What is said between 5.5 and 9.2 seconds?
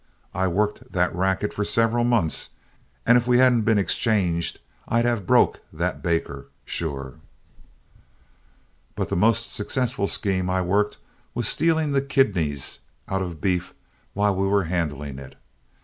that baker, sure. "But the